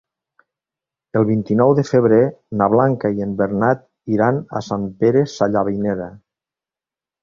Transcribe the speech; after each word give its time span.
El 1.21 1.27
vint-i-nou 1.31 1.73
de 1.81 1.83
febrer 1.91 2.19
na 2.63 2.71
Blanca 2.77 3.13
i 3.21 3.29
en 3.29 3.37
Bernat 3.45 3.87
iran 4.17 4.43
a 4.63 4.67
Sant 4.73 4.93
Pere 5.05 5.27
Sallavinera. 5.39 6.15